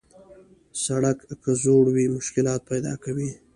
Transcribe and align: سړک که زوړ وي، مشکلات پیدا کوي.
سړک 0.83 1.19
که 1.43 1.51
زوړ 1.61 1.85
وي، 1.95 2.05
مشکلات 2.17 2.61
پیدا 2.71 2.93
کوي. 3.03 3.31